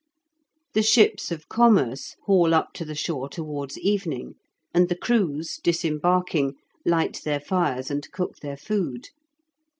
[0.73, 4.33] The ships of commerce haul up to the shore towards evening,
[4.73, 9.09] and the crews, disembarking, light their fires and cook their food.